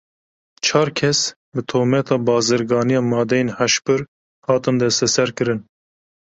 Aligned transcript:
Çar 0.65 0.89
kes 0.97 1.19
bi 1.53 1.61
tometa 1.69 2.15
bazirganiya 2.27 3.01
madeyên 3.11 3.49
hişbir 3.59 3.99
hatin 4.47 4.75
desteserkirin. 4.81 5.59